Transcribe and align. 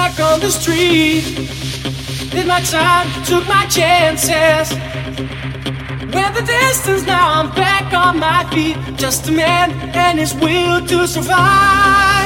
stuck 0.00 0.32
on 0.32 0.40
the 0.40 0.50
street. 0.50 1.22
Did 2.30 2.46
my 2.46 2.60
time, 2.60 3.06
took 3.24 3.46
my 3.46 3.66
chances. 3.66 4.72
Went 6.14 6.34
the 6.34 6.44
distance, 6.46 7.04
now 7.06 7.40
I'm 7.40 7.50
back 7.54 7.92
on 7.92 8.18
my 8.18 8.48
feet. 8.52 8.76
Just 8.96 9.28
a 9.28 9.32
man 9.32 9.70
and 9.94 10.18
his 10.18 10.34
will 10.34 10.86
to 10.86 11.06
survive. 11.06 12.19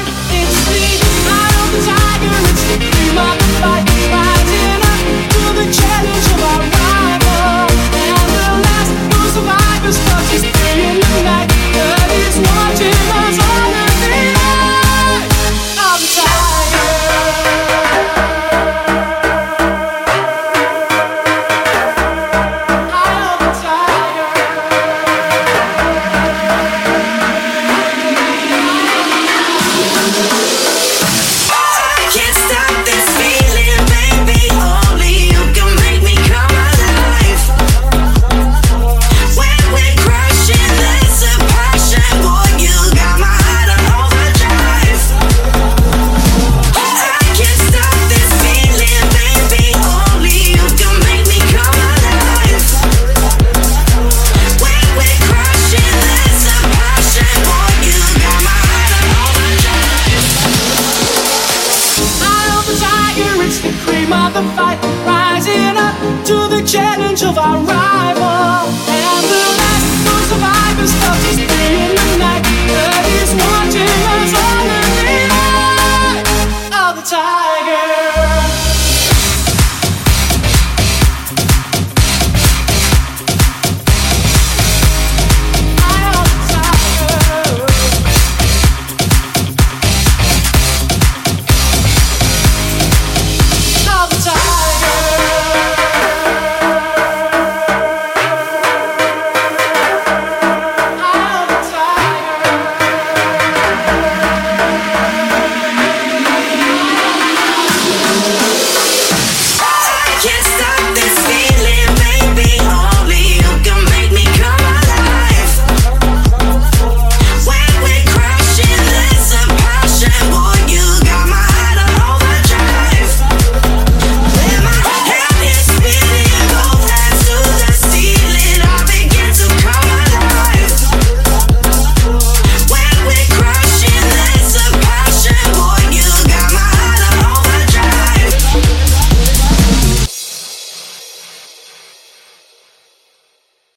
dream 64.04 64.12
of 64.12 64.34
the 64.34 64.42
fight, 64.54 64.78
rising 65.06 65.76
up 65.76 65.94
to 66.26 66.48
the 66.48 66.62
challenge 66.66 67.22
of 67.22 67.38
our 67.38 67.58
rival. 67.58 67.93